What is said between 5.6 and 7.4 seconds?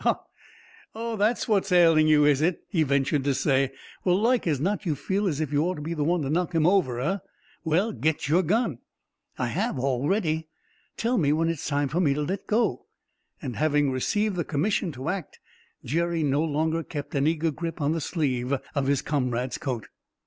ought to be the one to knock him over, eh?